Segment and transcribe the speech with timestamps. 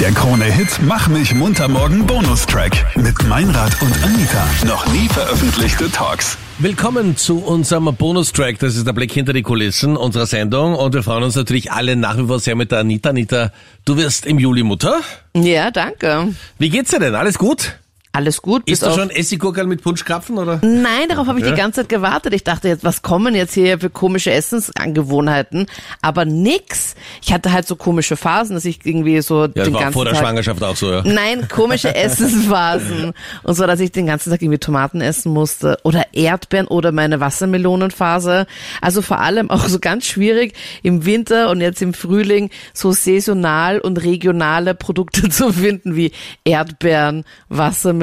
[0.00, 4.46] Der Krone-Hit Mach mich munter morgen Bonustrack mit Meinrad und Anita.
[4.64, 6.38] Noch nie veröffentlichte Talks.
[6.58, 8.60] Willkommen zu unserem Bonustrack.
[8.60, 10.76] Das ist der Blick hinter die Kulissen unserer Sendung.
[10.76, 13.10] Und wir freuen uns natürlich alle nach wie vor sehr mit der Anita.
[13.10, 13.50] Anita,
[13.84, 15.00] du wirst im Juli Mutter.
[15.34, 16.32] Ja, danke.
[16.58, 17.16] Wie geht's dir denn?
[17.16, 17.76] Alles gut?
[18.18, 18.68] Alles gut.
[18.68, 20.58] Ist du schon Essiggurkel mit Punschkrapfen, oder?
[20.62, 22.34] Nein, darauf habe ich die ganze Zeit gewartet.
[22.34, 25.66] Ich dachte jetzt, was kommen jetzt hier für komische Essensangewohnheiten?
[26.02, 26.96] Aber nix.
[27.22, 30.14] Ich hatte halt so komische Phasen, dass ich irgendwie so Ja, den ganzen vor der
[30.14, 31.02] Tag Schwangerschaft auch so, ja.
[31.04, 33.12] Nein, komische Essensphasen.
[33.44, 35.78] Und so, dass ich den ganzen Tag irgendwie Tomaten essen musste.
[35.84, 38.48] Oder Erdbeeren oder meine Wassermelonenphase.
[38.80, 43.78] Also vor allem auch so ganz schwierig im Winter und jetzt im Frühling so saisonal
[43.78, 46.10] und regionale Produkte zu finden wie
[46.42, 47.22] Erdbeeren,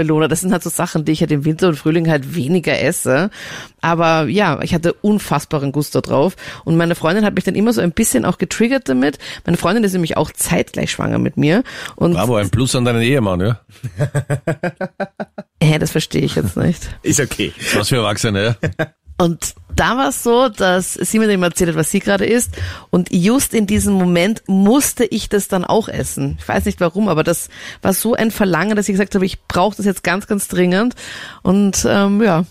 [0.05, 0.27] Wassermelone.
[0.27, 3.29] Das sind halt so Sachen, die ich halt im Winter und Frühling halt weniger esse.
[3.81, 6.35] Aber ja, ich hatte unfassbaren Gusto drauf.
[6.63, 9.17] Und meine Freundin hat mich dann immer so ein bisschen auch getriggert damit.
[9.45, 11.63] Meine Freundin ist nämlich auch zeitgleich schwanger mit mir.
[11.95, 13.59] Und Bravo, ein Plus an deinen Ehemann, ja.
[15.61, 16.89] Hä, das verstehe ich jetzt nicht.
[17.01, 17.53] Ist okay.
[17.73, 18.85] Was für Erwachsene, ja.
[19.17, 22.25] Und da war es so, dass sie mir dann immer erzählt hat, was sie gerade
[22.25, 22.51] isst.
[22.89, 26.37] Und just in diesem Moment musste ich das dann auch essen.
[26.39, 27.49] Ich weiß nicht warum, aber das
[27.81, 30.95] war so ein Verlangen, dass ich gesagt habe, ich brauche das jetzt ganz, ganz dringend.
[31.43, 32.45] Und ähm, ja,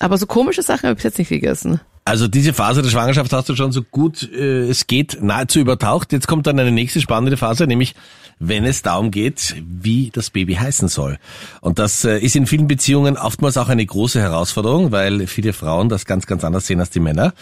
[0.00, 1.80] aber so komische Sachen habe ich jetzt nicht gegessen.
[2.04, 6.12] Also diese Phase der Schwangerschaft hast du schon so gut äh, es geht nahezu übertaucht.
[6.12, 7.94] Jetzt kommt dann eine nächste spannende Phase, nämlich
[8.38, 11.18] wenn es darum geht, wie das Baby heißen soll.
[11.60, 15.88] Und das äh, ist in vielen Beziehungen oftmals auch eine große Herausforderung, weil viele Frauen
[15.88, 17.32] das ganz, ganz anders sehen als die Männer.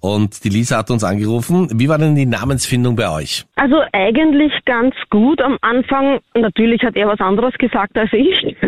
[0.00, 1.68] Und die Lisa hat uns angerufen.
[1.74, 3.44] Wie war denn die Namensfindung bei euch?
[3.56, 6.20] Also eigentlich ganz gut am Anfang.
[6.34, 8.56] Natürlich hat er was anderes gesagt als ich.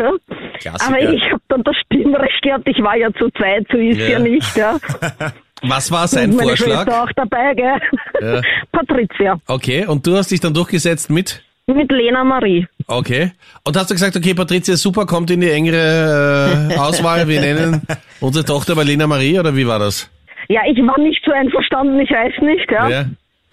[0.62, 0.74] Ja.
[0.86, 2.68] Aber ich habe dann das Stimmrecht gehabt.
[2.68, 4.08] Ich war ja zu zweit, so ist Ja.
[4.10, 4.56] ja, nicht.
[4.56, 4.78] Ja.
[5.62, 6.84] Was war sein meine Vorschlag?
[6.84, 7.80] Schwester auch dabei, gell?
[8.20, 8.40] Ja.
[8.72, 9.40] Patricia.
[9.46, 11.42] Okay, und du hast dich dann durchgesetzt mit?
[11.66, 12.66] Mit Lena Marie.
[12.88, 13.32] Okay.
[13.64, 17.28] Und hast du gesagt, okay, Patricia, super, kommt in die engere äh, Auswahl.
[17.28, 17.82] Wir nennen
[18.20, 20.10] unsere Tochter aber Lena Marie, oder wie war das?
[20.48, 22.88] Ja, ich war nicht so einverstanden, ich weiß nicht, ja.
[22.88, 23.04] Ja.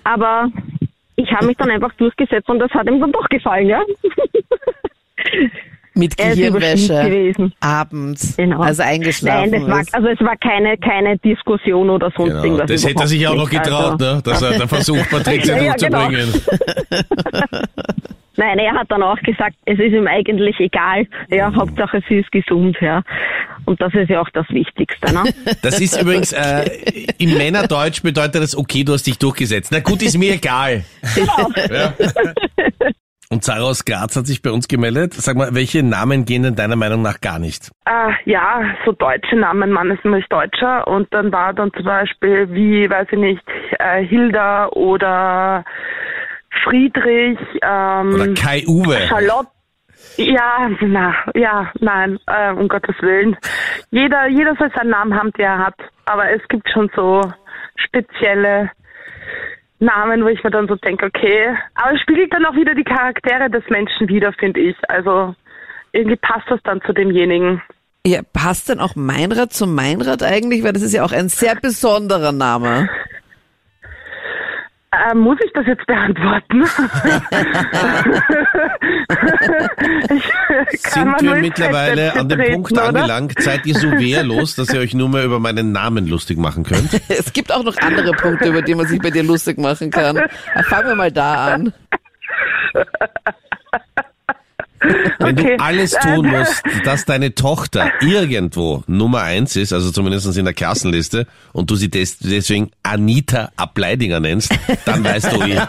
[0.04, 0.50] Aber
[1.18, 3.82] ich habe mich dann einfach durchgesetzt und das hat ihm dann doch gefallen, ja.
[5.94, 7.52] Mit Gehirnwäsche.
[7.60, 8.38] Abends.
[8.38, 8.62] Genau.
[8.62, 12.44] Also eingeschlafen Nein, das war, also es war keine, keine Diskussion oder sonst Genau.
[12.44, 12.68] irgendwas.
[12.72, 14.22] Das hätte er sich auch noch getraut, Also- ne?
[14.24, 16.10] dass er der Versuch, Patricia Ja, ja, genau.
[18.80, 21.06] Hat dann auch gesagt, es ist ihm eigentlich egal.
[21.30, 23.04] Ja, Hauptsache sie ist gesund, ja.
[23.66, 25.24] Und das ist ja auch das Wichtigste, ne?
[25.62, 26.66] Das ist übrigens, äh,
[27.18, 29.72] im Männerdeutsch bedeutet das, okay, du hast dich durchgesetzt.
[29.72, 30.84] Na gut, ist mir egal.
[31.70, 31.94] Ja.
[33.32, 35.14] Und Sarah aus Graz hat sich bei uns gemeldet.
[35.14, 37.70] Sag mal, welche Namen gehen denn deiner Meinung nach gar nicht?
[37.86, 42.52] Äh, ja, so deutsche Namen, Mann ist nämlich Deutscher und dann war dann zum Beispiel
[42.52, 43.44] wie, weiß ich nicht,
[43.78, 45.64] äh, Hilda oder
[46.64, 48.98] Friedrich, ähm, Oder Kai Uwe?
[49.08, 49.50] Charlotte.
[50.18, 53.38] Ja, na, ja, nein, äh, um Gottes Willen.
[53.92, 55.76] Jeder, jeder soll seinen Namen haben, den er hat.
[56.06, 57.22] Aber es gibt schon so
[57.76, 58.72] spezielle
[59.80, 61.56] Namen, wo ich mir dann so denke, okay.
[61.76, 64.76] Aber es spiegelt dann auch wieder die Charaktere des Menschen wider, finde ich.
[64.90, 65.36] Also
[65.92, 67.62] irgendwie passt das dann zu demjenigen.
[68.06, 70.64] Ja, passt denn auch Meinrad zum Meinrad eigentlich?
[70.64, 72.90] Weil das ist ja auch ein sehr besonderer Name.
[75.10, 76.64] Äh, muss ich das jetzt beantworten?
[80.72, 82.86] ich kann Sind wir mittlerweile an dem treten, Punkt oder?
[82.86, 83.42] angelangt?
[83.42, 86.90] Seid ihr so wehrlos, dass ihr euch nur mehr über meinen Namen lustig machen könnt?
[87.10, 90.16] Es gibt auch noch andere Punkte, über die man sich bei dir lustig machen kann.
[90.18, 91.74] Ja, fangen wir mal da an.
[95.20, 95.58] Wenn Okay.
[95.58, 100.54] du alles tun musst, dass deine Tochter irgendwo Nummer eins ist, also zumindest in der
[100.54, 104.52] Klassenliste, und du sie des deswegen Anita Ableidinger nennst,
[104.86, 105.62] dann weißt du, eh,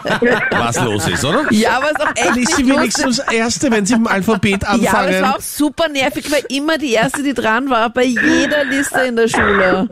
[0.51, 1.45] was los ist, oder?
[1.51, 4.63] Ja, aber es ist auch echt Ist nicht sie wenigstens Erste, wenn sie im Alphabet
[4.63, 5.21] Ja, aber es anfangen?
[5.23, 9.15] war auch super nervig, weil immer die erste, die dran war, bei jeder Liste in
[9.15, 9.89] der Schule.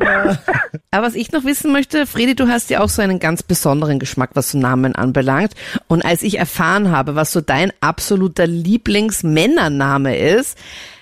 [0.91, 3.99] Aber was ich noch wissen möchte, Fredi, du hast ja auch so einen ganz besonderen
[3.99, 5.53] Geschmack, was so Namen anbelangt.
[5.87, 8.47] Und als ich erfahren habe, was so dein absoluter
[9.23, 10.57] Lieblingsmännername ist,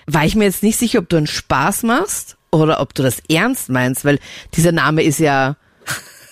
[0.06, 3.22] war ich mir jetzt nicht sicher, ob du einen Spaß machst oder ob du das
[3.30, 4.19] ernst meinst, weil
[4.56, 5.58] dieser Name ist ja,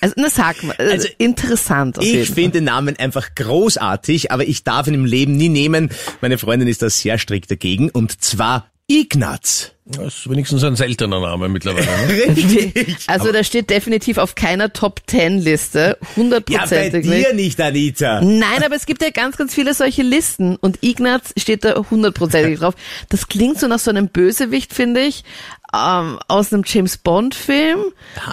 [0.02, 1.98] also, na sag mal, also, Also, interessant.
[2.02, 5.90] Ich finde den Namen einfach großartig, aber ich darf ihn im Leben nie nehmen.
[6.22, 9.72] Meine Freundin ist da sehr strikt dagegen und zwar Ignaz.
[9.88, 11.86] Das ist wenigstens ein seltener Name mittlerweile.
[11.86, 12.36] Ne?
[12.36, 12.98] Richtig.
[13.08, 17.28] Also da steht definitiv auf keiner Top Ten Liste, ja, bei hundertprozentig nicht.
[17.28, 18.22] dir nicht, Anita.
[18.22, 22.60] Nein, aber es gibt ja ganz, ganz viele solche Listen und Ignaz steht da hundertprozentig
[22.60, 22.74] drauf.
[23.10, 25.24] Das klingt so nach so einem Bösewicht, finde ich,
[25.76, 27.80] ähm, aus einem James Bond Film.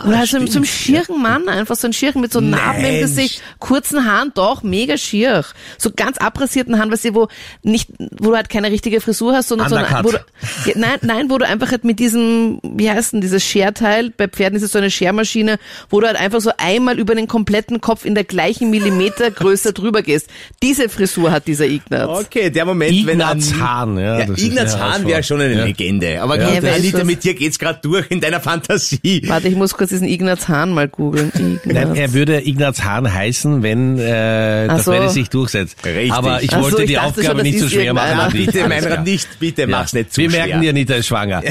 [0.05, 3.01] und halt so, so einem schieren Mann, einfach so ein schieren mit so Narben im.
[3.01, 5.45] Gesicht, kurzen Haaren, doch, mega schier.
[5.79, 7.29] So ganz abrasierten Haaren, weißt du, wo
[7.63, 10.05] nicht, wo du halt keine richtige Frisur hast, sondern, sondern Undercut.
[10.07, 10.11] wo
[10.65, 14.11] du, ja, nein, nein, wo du einfach halt mit diesem, wie heißt denn dieses Scherteil,
[14.11, 15.59] bei Pferden ist es so eine Schermaschine,
[15.91, 20.03] wo du halt einfach so einmal über den kompletten Kopf in der gleichen Millimetergröße drüber
[20.03, 20.29] gehst.
[20.63, 22.09] Diese Frisur hat dieser Ignaz.
[22.27, 25.65] Okay, der Moment, wenn Ignaz An- Hahn, ja, ja Ignaz Hahn wäre schon eine Ja.
[25.65, 26.21] Legende.
[26.23, 27.07] Aber Ja, ist Anita, das?
[27.07, 29.23] mit dir geht's gerade durch in deiner Fantasie.
[29.27, 31.61] Warte, ich muss kurz diesen Ignaz Hahn mal googeln.
[31.65, 34.93] Nein, er würde Ignaz Hahn heißen, wenn äh, das so.
[34.93, 35.77] Welle sich durchsetzt.
[35.85, 36.13] Richtig.
[36.13, 38.19] Aber ich so, wollte ich die Aufgabe schon, nicht so ist schwer machen.
[38.21, 38.53] Anita.
[38.53, 40.47] Bitte, Meinrad, nicht, bitte, mach's nicht zu Wir schwer.
[40.47, 41.43] merken dir, Anita ist schwanger.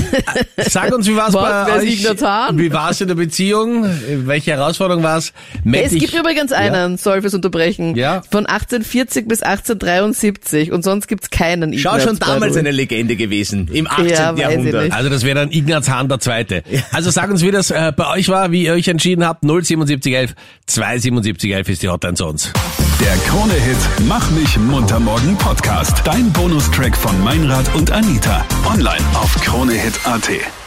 [0.56, 1.68] Sag uns, wie war's Was?
[1.68, 1.92] bei euch?
[2.00, 2.58] Ignaz Hahn?
[2.58, 3.86] Wie war's in der Beziehung?
[4.26, 5.32] Welche Herausforderung war's?
[5.72, 8.22] Es dich- gibt übrigens einen, sorry fürs Unterbrechen, Ja.
[8.30, 11.82] von 1840 bis 1873 und sonst gibt's keinen Ignaz.
[11.82, 14.08] Schau, schon damals eine Legende gewesen, im 18.
[14.08, 14.84] Ja, Jahrhundert.
[14.84, 14.92] nicht.
[14.94, 16.62] Also das wäre dann Ignaz Hahn der Zweite.
[16.92, 19.42] Also sag uns, wie das äh, bei euch war, wie ihr euch entschieden habt.
[19.42, 20.34] 07711
[20.66, 22.52] 27711 ist die Hotline zu uns.
[23.00, 23.76] Der Krone-Hit
[24.08, 26.02] Mach mich munter morgen Podcast.
[26.04, 28.44] Dein Bonustrack von Meinrad und Anita.
[28.66, 30.63] Online auf kronehit.at.